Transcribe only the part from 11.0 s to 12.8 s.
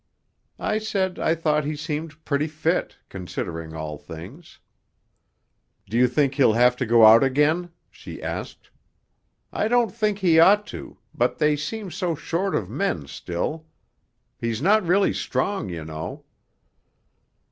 but they seem so short of